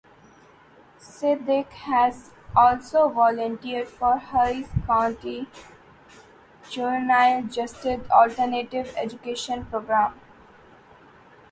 Siddiq 0.99 1.69
has 1.73 2.31
also 2.55 3.07
volunteered 3.07 3.87
for 3.87 4.17
Harris 4.17 4.67
County’s 4.87 5.47
Juvenile 6.71 7.43
Justice 7.43 8.09
Alternative 8.09 8.91
Education 8.97 9.67
Program. 9.67 10.19